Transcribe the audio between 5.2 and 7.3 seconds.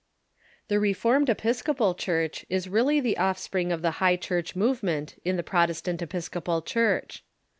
in the Protestant Episcopal Church.